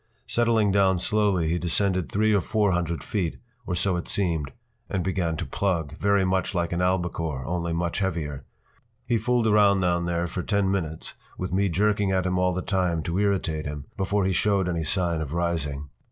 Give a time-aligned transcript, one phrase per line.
[0.25, 4.51] Settling down slowly, he descended three or four hundred feet, or so it seemed,
[4.89, 8.43] and began to plug, very much like an albacore, only much heavier.
[9.05, 12.63] He fooled around down there for ten minutes, with me jerking at him all the
[12.63, 15.91] time to irritate him, before he showed any sign of rising.